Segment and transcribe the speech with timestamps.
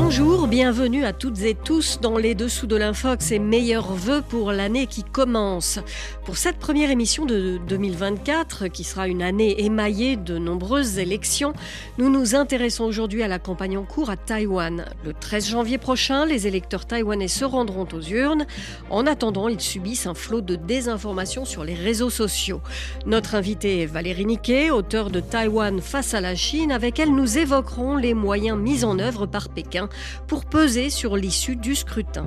[0.00, 4.52] Bonjour, bienvenue à toutes et tous dans les dessous de l'Infox et meilleurs voeux pour
[4.52, 5.80] l'année qui commence.
[6.24, 11.52] Pour cette première émission de 2024, qui sera une année émaillée de nombreuses élections,
[11.98, 14.84] nous nous intéressons aujourd'hui à la campagne en cours à Taïwan.
[15.04, 18.46] Le 13 janvier prochain, les électeurs taïwanais se rendront aux urnes.
[18.90, 22.60] En attendant, ils subissent un flot de désinformation sur les réseaux sociaux.
[23.04, 26.70] Notre invitée est Valérie Niquet, auteure de Taïwan face à la Chine.
[26.70, 29.87] Avec elle, nous évoquerons les moyens mis en œuvre par Pékin
[30.26, 32.26] pour peser sur l'issue du scrutin.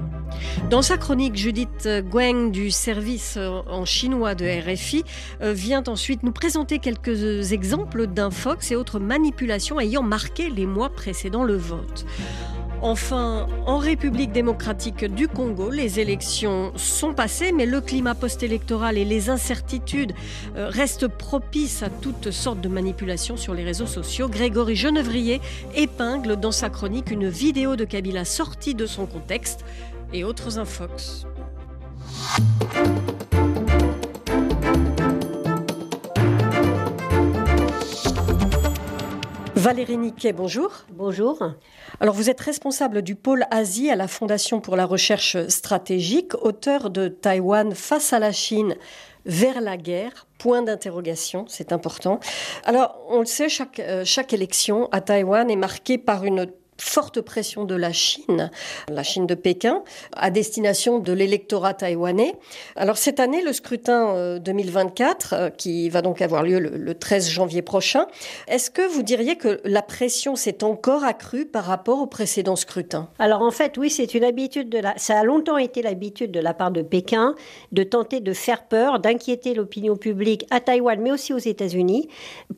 [0.69, 5.03] Dans sa chronique, Judith Gueng du service en chinois de RFI
[5.41, 10.89] euh, vient ensuite nous présenter quelques exemples d'infox et autres manipulations ayant marqué les mois
[10.89, 12.05] précédant le vote.
[12.83, 19.05] Enfin, en République démocratique du Congo, les élections sont passées, mais le climat post-électoral et
[19.05, 20.13] les incertitudes
[20.55, 24.27] euh, restent propices à toutes sortes de manipulations sur les réseaux sociaux.
[24.27, 25.41] Grégory Genevrier
[25.75, 29.63] épingle dans sa chronique une vidéo de Kabila sortie de son contexte
[30.11, 31.27] et autres infox.
[39.71, 40.83] Valérie Niquet, bonjour.
[40.89, 41.41] Bonjour.
[42.01, 46.89] Alors vous êtes responsable du pôle Asie à la Fondation pour la recherche stratégique, auteur
[46.89, 48.75] de Taïwan face à la Chine
[49.25, 52.19] vers la guerre, point d'interrogation, c'est important.
[52.65, 56.47] Alors, on le sait, chaque, euh, chaque élection à Taïwan est marquée par une
[56.81, 58.49] forte pression de la Chine,
[58.89, 62.33] la Chine de Pékin, à destination de l'électorat taïwanais.
[62.75, 67.29] Alors cette année, le scrutin 2024, euh, euh, qui va donc avoir lieu le 13
[67.29, 68.07] janvier prochain,
[68.47, 73.09] est-ce que vous diriez que la pression s'est encore accrue par rapport au précédent scrutin?
[73.19, 74.93] Alors en fait, oui, c'est une habitude de la...
[74.97, 77.35] Ça a longtemps été l'habitude de la part de Pékin
[77.71, 82.09] de tenter de faire peur, d'inquiéter l'opinion publique à Taïwan, mais aussi aux États-Unis,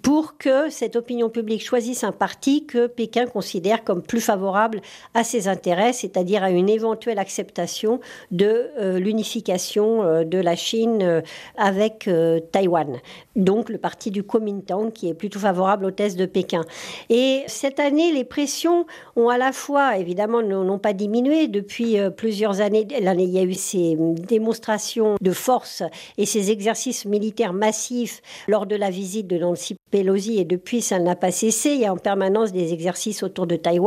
[0.02, 4.82] pour que cette opinion publique choisisse un parti que Pékin considère comme plus favorable
[5.14, 8.00] à ses intérêts, c'est-à-dire à une éventuelle acceptation
[8.32, 11.22] de euh, l'unification euh, de la Chine euh,
[11.58, 12.10] avec
[12.52, 13.00] Taïwan.
[13.36, 16.62] Donc le parti du Kuomintang qui est plutôt favorable au test de Pékin.
[17.10, 18.86] Et cette année, les pressions
[19.16, 22.88] ont à la fois, évidemment, n'ont pas diminué depuis plusieurs années.
[22.90, 25.84] Il y a eu ces démonstrations de force
[26.18, 30.98] et ces exercices militaires massifs lors de la visite de Nancy Pelosi et depuis, ça
[30.98, 31.74] n'a pas cessé.
[31.76, 33.84] Il y a en permanence des exercices autour de Taïwan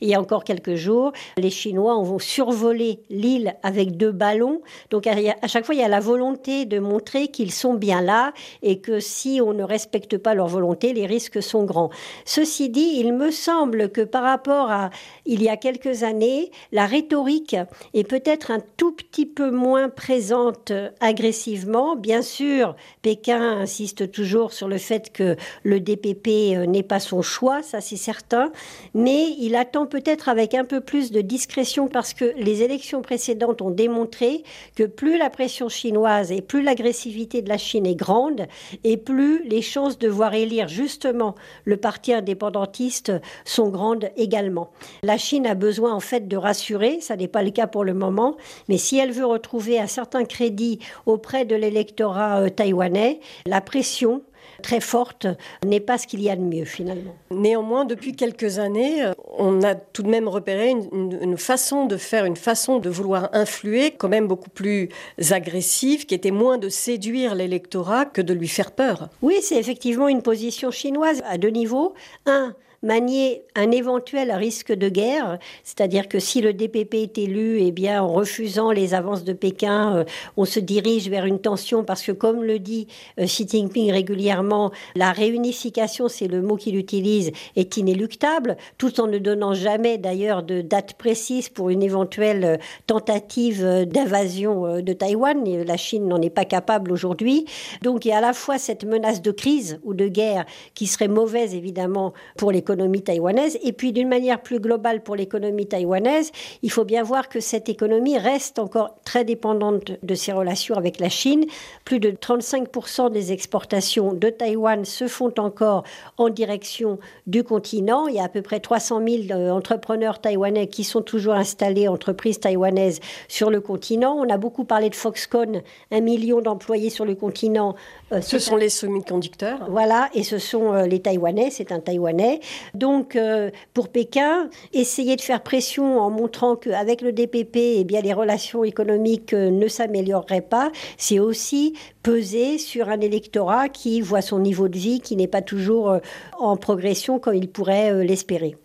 [0.00, 4.62] il y a encore quelques jours, les Chinois ont survolé l'île avec deux ballons.
[4.90, 8.32] Donc à chaque fois, il y a la volonté de montrer qu'ils sont bien là
[8.62, 11.90] et que si on ne respecte pas leur volonté, les risques sont grands.
[12.24, 14.90] Ceci dit, il me semble que par rapport à
[15.26, 17.56] il y a quelques années, la rhétorique
[17.94, 21.96] est peut-être un tout petit peu moins présente agressivement.
[21.96, 27.22] Bien sûr, Pékin insiste toujours sur le fait que le DPP euh, n'est pas son
[27.22, 28.52] choix, ça c'est certain,
[28.94, 33.62] mais il attend peut-être avec un peu plus de discrétion parce que les élections précédentes
[33.62, 34.44] ont démontré
[34.76, 38.46] que plus la pression chinoise et plus l'agressivité de la Chine est grande
[38.84, 43.12] et plus les chances de voir élire justement le parti indépendantiste
[43.44, 44.70] sont grandes également.
[45.02, 47.94] La Chine a besoin en fait de rassurer, ça n'est pas le cas pour le
[47.94, 48.36] moment,
[48.68, 54.22] mais si elle veut retrouver un certain crédit auprès de l'électorat euh, taïwanais, la pression
[54.62, 55.26] très forte
[55.64, 57.14] n'est pas ce qu'il y a de mieux finalement.
[57.30, 62.24] Néanmoins, depuis quelques années, euh, on a tout de même repéré une, façon de faire,
[62.24, 64.88] une façon de vouloir influer quand même beaucoup plus
[65.30, 69.08] agressive, qui était moins de séduire l'électorat que de lui faire peur.
[69.20, 71.94] Oui, c'est effectivement une position chinoise à deux niveaux.
[72.26, 77.70] Un, manier un éventuel risque de guerre, c'est-à-dire que si le DPP est élu, eh
[77.70, 80.04] bien, en refusant les avances de Pékin, euh,
[80.36, 82.88] on se dirige vers une tension parce que, comme le dit
[83.20, 89.06] euh, Xi Jinping régulièrement, la réunification, c'est le mot qu'il utilise, est inéluctable, tout en
[89.06, 92.56] ne donnant jamais d'ailleurs de date précise pour une éventuelle euh,
[92.88, 95.44] tentative d'invasion de Taïwan.
[95.64, 97.46] La Chine n'en est pas capable aujourd'hui.
[97.82, 100.86] Donc il y a à la fois cette menace de crise ou de guerre qui
[100.86, 103.58] serait mauvaise évidemment pour l'économie taïwanaise.
[103.62, 106.32] Et puis d'une manière plus globale pour l'économie taïwanaise,
[106.62, 111.00] il faut bien voir que cette économie reste encore très dépendante de ses relations avec
[111.00, 111.44] la Chine.
[111.84, 115.84] Plus de 35% des exportations de Taïwan se font encore
[116.18, 118.06] en direction du continent.
[118.08, 121.88] Il y a à peu près 300 000 euh, entrepreneurs taïwanais qui sont toujours installés,
[121.88, 124.16] entreprises taïwanaises, sur le continent.
[124.18, 127.74] On a beaucoup parlé de Foxconn, un million d'employés sur le continent.
[128.12, 129.66] Euh, ce sont les semi-conducteurs.
[129.70, 132.40] Voilà, et ce sont euh, les Taïwanais, c'est un Taïwanais.
[132.74, 138.12] Donc, euh, pour Pékin, essayer de faire pression en montrant qu'avec le DPP, eh les
[138.12, 144.38] relations économiques euh, ne s'amélioreraient pas, c'est aussi peser sur un électorat qui voit son
[144.38, 145.98] niveau de vie qui n'est pas toujours euh,
[146.38, 148.56] en progression comme il pourrait l'espérer.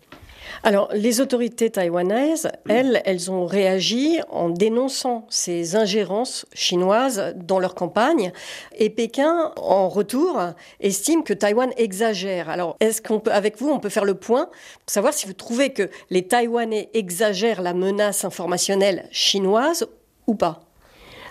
[0.62, 7.74] Alors, les autorités taïwanaises, elles, elles ont réagi en dénonçant ces ingérences chinoises dans leur
[7.74, 8.32] campagne.
[8.76, 10.40] Et Pékin, en retour,
[10.80, 12.48] estime que Taïwan exagère.
[12.50, 15.32] Alors, est-ce qu'on peut, avec vous, on peut faire le point pour savoir si vous
[15.32, 19.86] trouvez que les Taïwanais exagèrent la menace informationnelle chinoise
[20.26, 20.67] ou pas?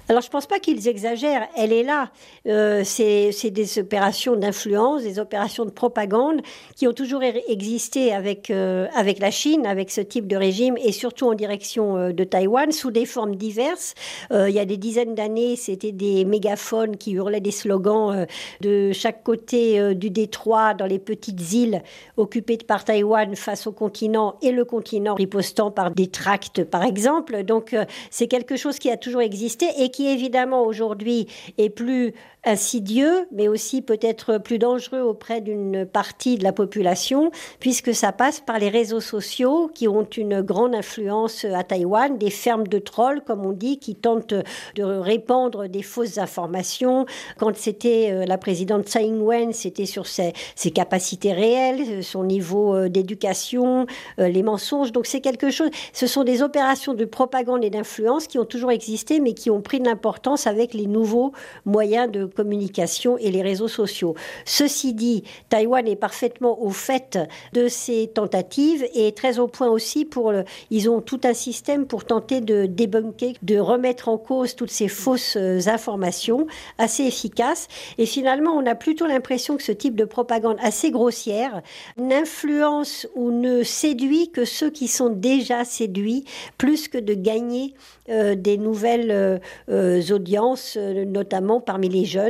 [0.10, 2.12] Alors je ne pense pas qu'ils exagèrent, elle est là.
[2.48, 6.42] Euh, c'est des opérations d'influence, des opérations de propagande
[6.78, 10.94] qui ont toujours existé avec, euh, avec la Chine, avec ce type de régime et
[10.94, 13.96] surtout en direction euh, de Taïwan sous des formes diverses.
[14.32, 18.26] il y a des dizaines d'années, c'était des mégaphones qui hurlaient des slogans
[18.62, 21.82] de chaque côté du détroit dans les petites îles
[22.16, 27.44] occupées par Taïwan face au continent et le continent ripostant par des tracts par exemple.
[27.44, 27.76] Donc
[28.10, 31.28] c'est quelque chose qui a toujours existé et qui évidemment aujourd'hui
[31.58, 32.14] est plus
[32.48, 37.30] insidieux, mais aussi peut-être plus dangereux auprès d'une partie de la population,
[37.60, 42.30] puisque ça passe par les réseaux sociaux qui ont une grande influence à Taïwan, des
[42.30, 44.34] fermes de trolls, comme on dit, qui tentent
[44.76, 47.06] de répandre des fausses informations.
[47.38, 52.76] Quand c'était euh, la présidente Tsai Ing-wen, c'était sur ses, ses, capacités réelles, son niveau
[52.76, 53.86] euh, d'éducation,
[54.20, 54.94] euh, les mensonges.
[54.94, 58.72] Donc c'est quelque chose, ce sont des opérations de propagande et d'influence qui ont toujours
[58.72, 61.34] existé, mais qui ont pris de l'importance avec les nouveaux
[61.66, 64.16] moyens de communication et les réseaux sociaux.
[64.46, 67.20] Ceci dit, Taïwan est parfaitement au fait
[67.54, 70.32] de ces tentatives et très au point aussi pour
[70.70, 74.88] ils ont tout un système pour tenter de débunker, de remettre en cause toutes ces
[74.88, 76.48] fausses euh, informations
[76.78, 77.68] assez efficaces.
[77.98, 81.62] Et finalement, on a plutôt l'impression que ce type de propagande assez grossière
[81.98, 86.26] n'influence ou ne séduit que ceux qui sont déjà séduits
[86.58, 87.74] plus que de gagner
[88.10, 92.27] euh, des nouvelles euh, audiences, notamment parmi les jeunes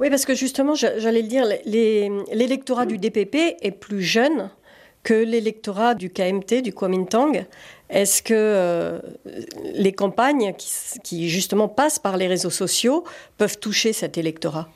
[0.00, 4.50] oui, parce que justement, j'allais le dire, l'électorat du DPP est plus jeune
[5.02, 7.46] que l'électorat du KMT, du Kuomintang.
[7.88, 9.00] Est-ce que euh,
[9.74, 10.54] les campagnes
[11.02, 13.04] qui, justement passent par les réseaux sociaux
[13.36, 14.68] peuvent toucher cet électorat?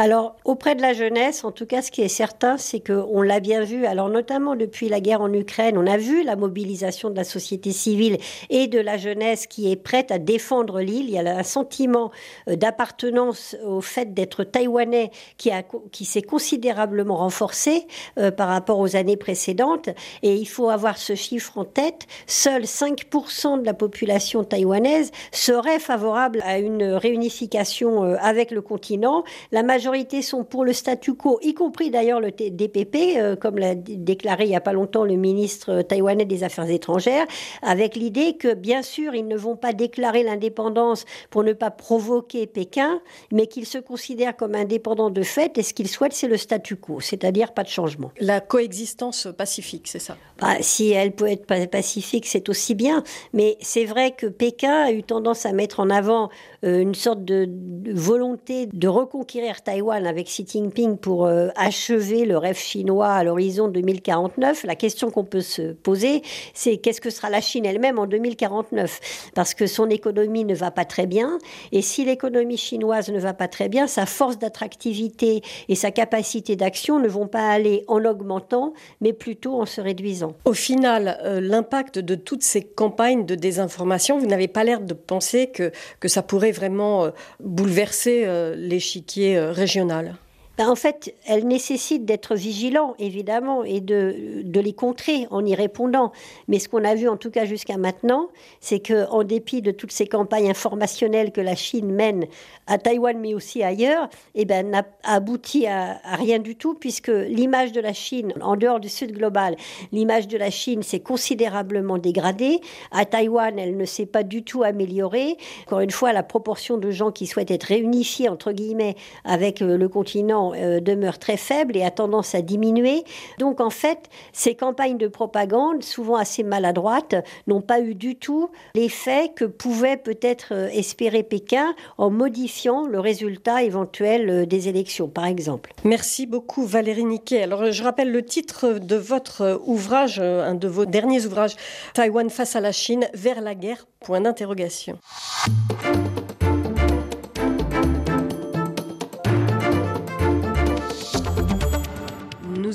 [0.00, 3.40] Alors, auprès de la jeunesse, en tout cas, ce qui est certain, c'est qu'on l'a
[3.40, 7.16] bien vu, alors notamment depuis la guerre en Ukraine, on a vu la mobilisation de
[7.16, 8.16] la société civile
[8.48, 11.06] et de la jeunesse qui est prête à défendre l'île.
[11.06, 12.12] Il y a un sentiment
[12.48, 17.88] euh, d'appartenance au fait d'être taïwanais qui, s'est considérablement renforcé
[18.20, 19.88] euh, par rapport aux années précédentes.
[20.22, 22.06] Et il faut avoir ce chiffre en tête.
[22.28, 29.24] Seuls 5% de la population taïwanaise serait favorable à une réunification euh, avec le continent.
[29.50, 33.58] La majorité majorité sont pour le statu quo, y compris d'ailleurs le DPP, euh, comme
[33.58, 37.26] l'a déclaré il n'y a pas longtemps le ministre taïwanais des Affaires étrangères,
[37.62, 42.46] avec l'idée que bien sûr ils ne vont pas déclarer l'indépendance pour ne pas provoquer
[42.46, 43.00] Pékin,
[43.32, 46.76] mais qu'ils se considèrent comme indépendants de fait et ce qu'ils souhaitent c'est le statu
[46.76, 48.12] quo, c'est-à-dire pas de changement.
[48.20, 50.18] La coexistence pacifique, c'est ça?
[50.38, 54.92] Bah, Si elle peut être pacifique, c'est aussi bien, mais c'est vrai que Pékin a
[54.92, 56.28] eu tendance à mettre en avant
[56.64, 57.48] euh, une sorte de,
[57.94, 63.68] volonté de reconquérir Taïwan avec Xi Jinping pour euh, achever le rêve chinois à l'horizon
[63.68, 64.64] 2049.
[64.64, 66.22] La question qu'on peut se poser,
[66.52, 70.70] c'est qu'est-ce que sera la Chine elle-même en 2049 Parce que son économie ne va
[70.70, 71.38] pas très bien.
[71.72, 76.56] Et si l'économie chinoise ne va pas très bien, sa force d'attractivité et sa capacité
[76.56, 80.34] d'action ne vont pas aller en augmentant, mais plutôt en se réduisant.
[80.44, 84.94] Au final, euh, l'impact de toutes ces campagnes de désinformation, vous n'avez pas l'air de
[84.94, 85.70] penser que,
[86.08, 88.26] ça pourrait vraiment euh, bouleverser
[88.56, 90.16] l'échiquier euh, régional
[90.58, 96.10] ben, en fait, elle nécessite d'être vigilant, évidemment, et de, les contrer en y répondant.
[96.48, 99.92] Mais ce qu'on a vu, en tout cas jusqu'à maintenant, c'est qu'en dépit de toutes
[99.92, 102.26] ces campagnes informationnelles que la Chine mène
[102.66, 107.70] à Taïwan, mais aussi ailleurs, eh ben, n'a abouti à, rien du tout, puisque l'image
[107.70, 109.54] de la Chine, en dehors du Sud global,
[109.92, 112.60] l'image de la Chine s'est considérablement dégradée.
[112.90, 115.36] À Taïwan, elle ne s'est pas du tout améliorée.
[115.66, 119.76] Encore une fois, la proportion de gens qui souhaitent être réunifiés, entre guillemets, avec euh,
[119.76, 123.04] le continent euh, demeure très faible et a tendance à diminuer.
[123.38, 128.50] Donc en fait, ces campagnes de propagande, souvent assez maladroites, n'ont pas eu du tout
[128.74, 135.08] l'effet que pouvait peut-être euh, espérer Pékin en modifiant le résultat éventuel euh, des élections,
[135.08, 135.72] par exemple.
[135.84, 137.42] Merci beaucoup Valérie Niquet.
[137.42, 141.56] Alors je rappelle le titre de votre ouvrage, un de vos derniers ouvrages,
[141.94, 144.98] Taïwan face à la Chine, vers la guerre, point d'interrogation.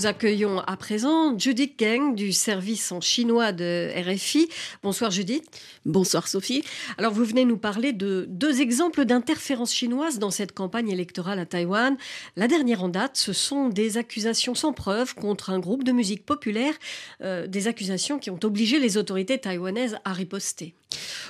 [0.04, 4.50] Nous accueillons à présent Judith Geng du service en chinois de RFI.
[4.84, 5.46] Bonsoir Judith.
[5.86, 6.62] Bonsoir Sophie.
[6.98, 11.46] Alors vous venez nous parler de deux exemples d'interférences chinoises dans cette campagne électorale à
[11.46, 11.96] Taïwan.
[12.36, 16.26] La dernière en date, ce sont des accusations sans preuve contre un groupe de musique
[16.26, 16.74] populaire,
[17.22, 20.74] euh, des accusations qui ont obligé les autorités taïwanaises à riposter.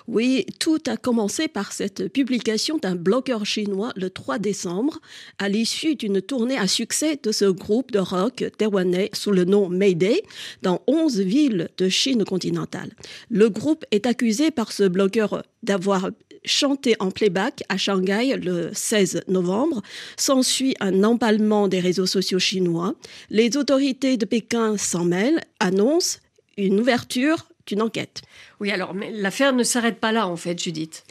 [0.07, 4.99] Oui, tout a commencé par cette publication d'un blogueur chinois le 3 décembre,
[5.39, 9.69] à l'issue d'une tournée à succès de ce groupe de rock taïwanais sous le nom
[9.69, 10.21] Mayday
[10.61, 12.91] dans 11 villes de Chine continentale.
[13.29, 16.09] Le groupe est accusé par ce blogueur d'avoir
[16.45, 19.81] chanté en playback à Shanghai le 16 novembre.
[20.17, 22.95] S'ensuit un emballement des réseaux sociaux chinois.
[23.29, 26.19] Les autorités de Pékin s'en mêlent, annoncent
[26.57, 28.21] une ouverture d'une enquête.
[28.59, 31.03] Oui, alors, mais l'affaire ne s'arrête pas là, en fait, Judith.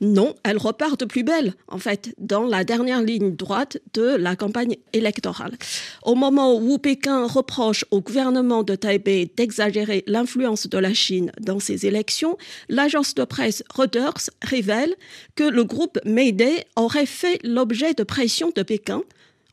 [0.00, 4.36] Non, elle repart de plus belle, en fait, dans la dernière ligne droite de la
[4.36, 5.56] campagne électorale.
[6.02, 11.60] Au moment où Pékin reproche au gouvernement de Taipei d'exagérer l'influence de la Chine dans
[11.60, 12.36] ses élections,
[12.68, 14.94] l'agence de presse Reuters révèle
[15.34, 19.02] que le groupe Mayday aurait fait l'objet de pression de Pékin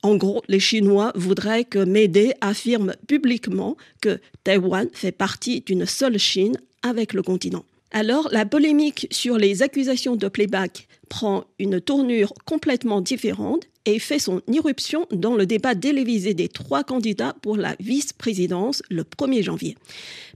[0.03, 6.19] en gros, les Chinois voudraient que Médée affirme publiquement que Taïwan fait partie d'une seule
[6.19, 7.63] Chine avec le continent.
[7.91, 14.19] Alors, la polémique sur les accusations de playback prend une tournure complètement différente et fait
[14.19, 19.77] son irruption dans le débat télévisé des trois candidats pour la vice-présidence le 1er janvier.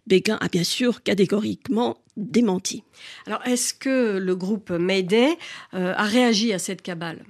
[0.08, 2.84] Pékin a bien sûr catégoriquement démenti.
[3.26, 5.38] Alors, est-ce que le groupe Mayday
[5.74, 7.24] euh, a réagi à cette cabale?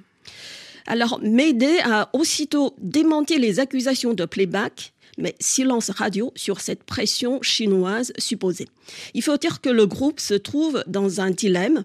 [0.87, 7.41] Alors, Mayday a aussitôt démenti les accusations de playback, mais silence radio sur cette pression
[7.41, 8.67] chinoise supposée.
[9.13, 11.83] Il faut dire que le groupe se trouve dans un dilemme.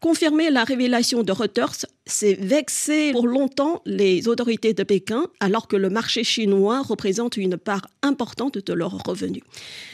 [0.00, 5.76] Confirmer la révélation de Reuters, c'est vexer pour longtemps les autorités de Pékin, alors que
[5.76, 9.42] le marché chinois représente une part importante de leurs revenus.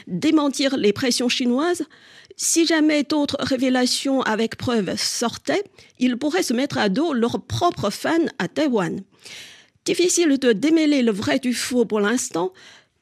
[0.07, 1.85] Démentir les pressions chinoises,
[2.43, 5.63] si jamais d'autres révélations avec preuves sortaient,
[5.99, 9.03] ils pourraient se mettre à dos leurs propres fans à Taïwan.
[9.85, 12.51] Difficile de démêler le vrai du faux pour l'instant,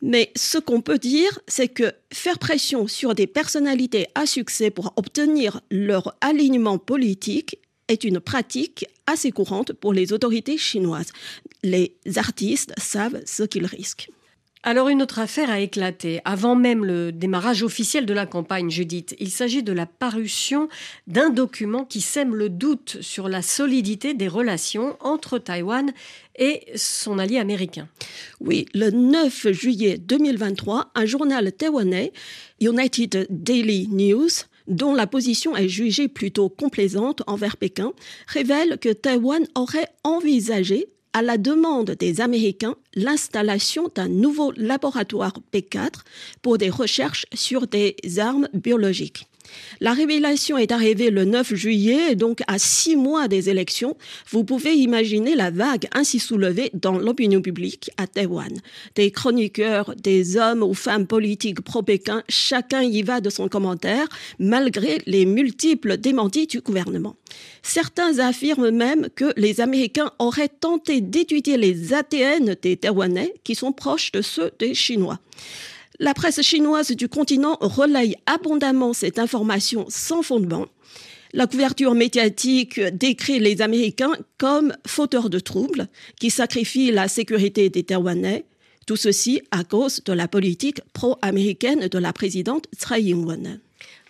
[0.01, 4.91] mais ce qu'on peut dire, c'est que faire pression sur des personnalités à succès pour
[4.98, 11.13] obtenir leur alignement politique est une pratique assez courante pour les autorités chinoises.
[11.63, 14.10] Les artistes savent ce qu'ils risquent.
[14.62, 19.16] Alors une autre affaire a éclaté avant même le démarrage officiel de la campagne, Judith.
[19.18, 20.68] Il s'agit de la parution
[21.08, 25.94] d'un document qui sème le doute sur la solidité des relations entre Taïwan
[26.38, 27.88] et son allié américain.
[28.42, 32.12] Oui, le 9 juillet 2023, un journal taïwanais,
[32.60, 34.30] United Daily News,
[34.68, 37.94] dont la position est jugée plutôt complaisante envers Pékin,
[38.28, 46.01] révèle que Taïwan aurait envisagé à la demande des Américains l'installation d'un nouveau laboratoire P4
[46.42, 49.28] pour des recherches sur des armes biologiques.
[49.82, 53.96] La révélation est arrivée le 9 juillet, donc à six mois des élections.
[54.29, 58.51] Vous pouvez imaginer la vague ainsi soulevée dans l'opinion publique à Taïwan.
[58.96, 65.00] Des chroniqueurs, des hommes ou femmes politiques pro-Pékin, chacun y va de son commentaire, malgré
[65.06, 67.15] les multiples démentis du gouvernement.
[67.62, 73.72] Certains affirment même que les Américains auraient tenté d'étudier les ATN des Taïwanais, qui sont
[73.72, 75.20] proches de ceux des Chinois.
[76.01, 80.68] La presse chinoise du continent relaye abondamment cette information sans fondement.
[81.34, 87.84] La couverture médiatique décrit les Américains comme fauteurs de troubles qui sacrifient la sécurité des
[87.84, 88.46] Taïwanais,
[88.88, 93.60] tout ceci à cause de la politique pro-américaine de la présidente Tsai Ing-wen.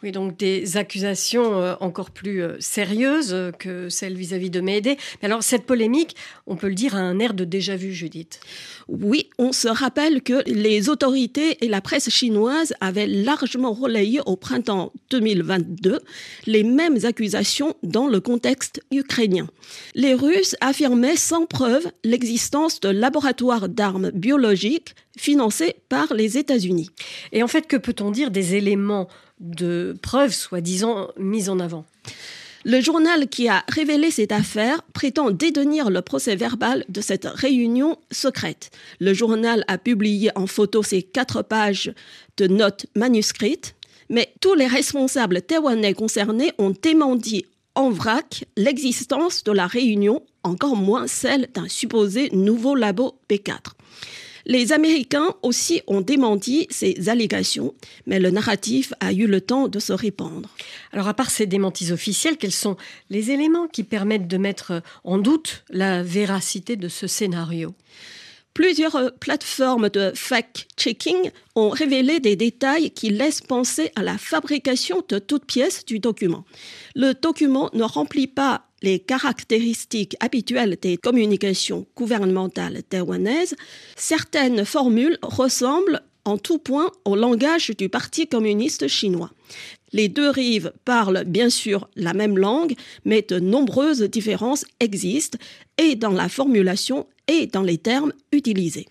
[0.01, 4.97] Oui, donc des accusations euh, encore plus euh, sérieuses que celles vis-à-vis de Médée.
[5.21, 6.15] Mais alors, cette polémique,
[6.47, 8.39] on peut le dire, a un air de déjà-vu, Judith.
[8.87, 14.37] Oui, on se rappelle que les autorités et la presse chinoise avaient largement relayé au
[14.37, 15.99] printemps 2022
[16.45, 19.47] les mêmes accusations dans le contexte ukrainien.
[19.95, 26.89] Les Russes affirmaient sans preuve l'existence de laboratoires d'armes biologiques financés par les États-Unis.
[27.31, 29.07] Et en fait, que peut-on dire des éléments
[29.39, 31.85] de preuves soi-disant mises en avant.
[32.65, 37.97] Le journal qui a révélé cette affaire prétend détenir le procès verbal de cette réunion
[38.11, 38.69] secrète.
[38.99, 41.93] Le journal a publié en photo ces quatre pages
[42.35, 43.75] de notes manuscrites,
[44.09, 50.75] mais tous les responsables taïwanais concernés ont démenti en vrac l'existence de la réunion, encore
[50.75, 53.71] moins celle d'un supposé nouveau labo P4.
[54.49, 57.75] Les Américains aussi ont démenti ces allégations,
[58.07, 60.49] mais le narratif a eu le temps de se répandre.
[60.91, 62.75] Alors à part ces démentis officiels, quels sont
[63.11, 67.75] les éléments qui permettent de mettre en doute la véracité de ce scénario?
[68.55, 75.03] Plusieurs euh, plateformes de fact-checking ont révélé des détails qui laissent penser à la fabrication
[75.09, 76.43] de toutes pièces du document.
[76.95, 83.55] Le document ne remplit pas les caractéristiques habituelles des communications gouvernementales taïwanaises.
[83.95, 89.31] Certaines formules ressemblent en tout point au langage du Parti communiste chinois.
[89.91, 95.39] Les deux rives parlent bien sûr la même langue, mais de nombreuses différences existent
[95.77, 98.87] et dans la formulation et dans les termes utilisés.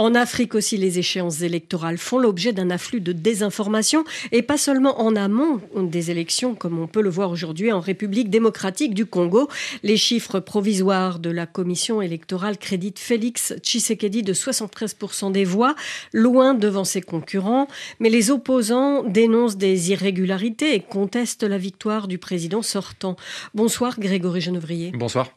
[0.00, 4.02] En Afrique aussi, les échéances électorales font l'objet d'un afflux de désinformation
[4.32, 8.30] et pas seulement en amont des élections, comme on peut le voir aujourd'hui en République
[8.30, 9.50] démocratique du Congo.
[9.82, 15.74] Les chiffres provisoires de la commission électorale créditent Félix Tshisekedi de 73% des voix,
[16.14, 17.68] loin devant ses concurrents.
[17.98, 23.16] Mais les opposants dénoncent des irrégularités et contestent la victoire du président sortant.
[23.52, 24.92] Bonsoir Grégory Genevrier.
[24.94, 25.28] Bonsoir.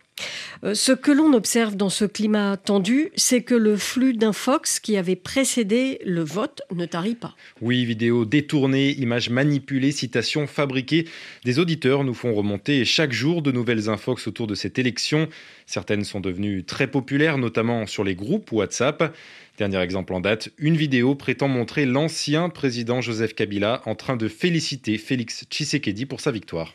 [0.63, 4.96] Euh, ce que l'on observe dans ce climat tendu, c'est que le flux d'infox qui
[4.96, 7.36] avait précédé le vote ne tarit pas.
[7.62, 11.06] Oui, vidéos détournées, images manipulées, citations fabriquées.
[11.44, 15.27] Des auditeurs nous font remonter chaque jour de nouvelles infox autour de cette élection.
[15.65, 19.13] Certaines sont devenues très populaires, notamment sur les groupes WhatsApp.
[19.58, 24.27] Dernier exemple en date, une vidéo prétend montrer l'ancien président Joseph Kabila en train de
[24.27, 26.74] féliciter Félix Tshisekedi pour sa victoire.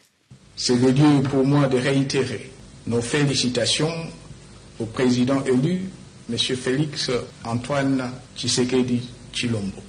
[0.57, 2.51] C'est le lieu pour moi de réitérer
[2.89, 3.93] nos félicitations
[4.81, 5.83] au président élu,
[6.31, 6.39] M.
[6.39, 7.11] Félix
[7.45, 9.83] Antoine Tshisekedi Chilombo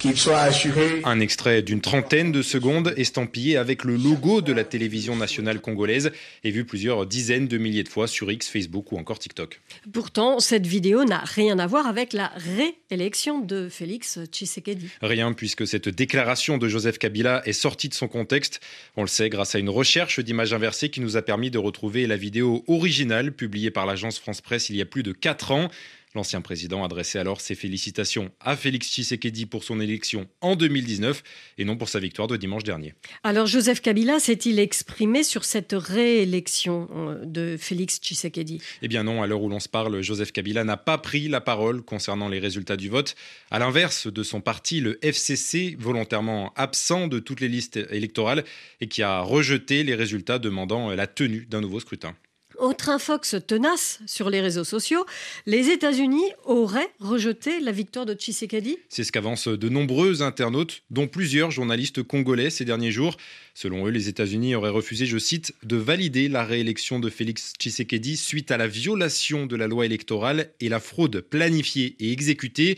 [0.00, 1.02] qu'il soit assuré.
[1.04, 6.10] Un extrait d'une trentaine de secondes estampillé avec le logo de la télévision nationale congolaise
[6.42, 9.60] et vu plusieurs dizaines de milliers de fois sur X, Facebook ou encore TikTok.
[9.92, 14.88] Pourtant, cette vidéo n'a rien à voir avec la réélection de Félix Tshisekedi.
[15.02, 18.60] Rien, puisque cette déclaration de Joseph Kabila est sortie de son contexte.
[18.96, 22.06] On le sait grâce à une recherche d'images inversées qui nous a permis de retrouver
[22.06, 25.68] la vidéo originale publiée par l'agence France Presse il y a plus de 4 ans.
[26.14, 31.22] L'ancien président adressait alors ses félicitations à Félix Tshisekedi pour son élection en 2019
[31.58, 32.94] et non pour sa victoire de dimanche dernier.
[33.22, 38.60] Alors Joseph Kabila s'est-il exprimé sur cette réélection euh, de Félix Tshisekedi?
[38.82, 41.40] Eh bien non, à l'heure où l'on se parle, Joseph Kabila n'a pas pris la
[41.40, 43.14] parole concernant les résultats du vote.
[43.52, 48.44] À l'inverse de son parti, le FCC, volontairement absent de toutes les listes électorales
[48.80, 52.16] et qui a rejeté les résultats demandant la tenue d'un nouveau scrutin.
[52.60, 55.06] Autre infox tenace sur les réseaux sociaux,
[55.46, 61.06] les États-Unis auraient rejeté la victoire de Tshisekedi C'est ce qu'avancent de nombreux internautes, dont
[61.06, 63.16] plusieurs journalistes congolais ces derniers jours.
[63.54, 68.18] Selon eux, les États-Unis auraient refusé, je cite, de valider la réélection de Félix Tshisekedi
[68.18, 72.76] suite à la violation de la loi électorale et la fraude planifiée et exécutée.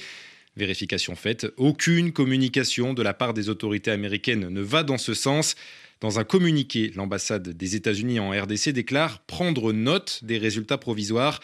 [0.56, 5.56] Vérification faite, aucune communication de la part des autorités américaines ne va dans ce sens.
[6.02, 11.38] Dans un communiqué, l'ambassade des États-Unis en RDC déclare prendre note des résultats provisoires.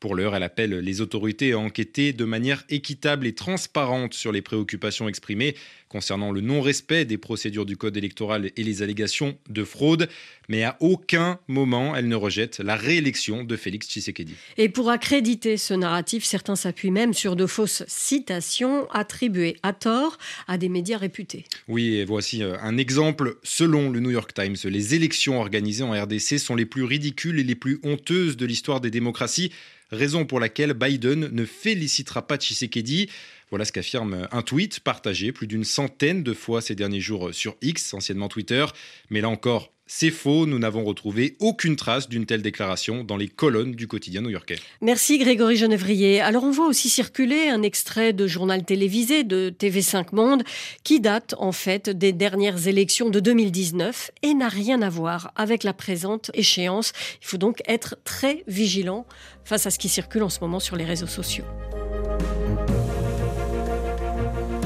[0.00, 4.42] Pour l'heure, elle appelle les autorités à enquêter de manière équitable et transparente sur les
[4.42, 5.56] préoccupations exprimées
[5.92, 10.08] concernant le non-respect des procédures du code électoral et les allégations de fraude.
[10.48, 14.34] Mais à aucun moment, elle ne rejette la réélection de Félix Tshisekedi.
[14.56, 20.18] Et pour accréditer ce narratif, certains s'appuient même sur de fausses citations attribuées à tort
[20.48, 21.44] à des médias réputés.
[21.68, 23.36] Oui, et voici euh, un exemple.
[23.42, 27.44] Selon le New York Times, les élections organisées en RDC sont les plus ridicules et
[27.44, 29.52] les plus honteuses de l'histoire des démocraties
[29.92, 33.08] raison pour laquelle Biden ne félicitera pas Tshisekedi.
[33.52, 37.54] Voilà ce qu'affirme un tweet partagé plus d'une centaine de fois ces derniers jours sur
[37.60, 38.64] X, anciennement Twitter.
[39.10, 43.28] Mais là encore, c'est faux, nous n'avons retrouvé aucune trace d'une telle déclaration dans les
[43.28, 44.56] colonnes du quotidien new-yorkais.
[44.80, 46.22] Merci Grégory Genevrier.
[46.22, 50.44] Alors on voit aussi circuler un extrait de journal télévisé de TV5 Monde
[50.82, 55.62] qui date en fait des dernières élections de 2019 et n'a rien à voir avec
[55.62, 56.94] la présente échéance.
[57.20, 59.04] Il faut donc être très vigilant
[59.44, 61.44] face à ce qui circule en ce moment sur les réseaux sociaux.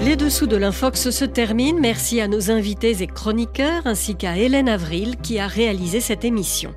[0.06, 1.80] Les dessous de l'Infox se terminent.
[1.80, 6.72] Merci à nos invités et chroniqueurs ainsi qu'à Hélène Avril qui a réalisé cette émission.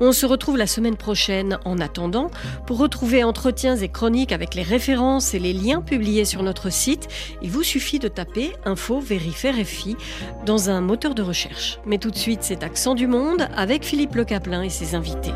[0.00, 2.28] On se retrouve la semaine prochaine en attendant.
[2.66, 7.06] Pour retrouver entretiens et chroniques avec les références et les liens publiés sur notre site,
[7.40, 9.96] il vous suffit de taper Info Vérifère FI
[10.44, 11.78] dans un moteur de recherche.
[11.86, 15.30] Mais tout de suite, c'est Accent du Monde avec Philippe Le Caplin et ses invités.